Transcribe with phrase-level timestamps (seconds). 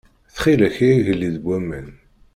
[0.33, 1.89] Txil-k ay Agellid n waman.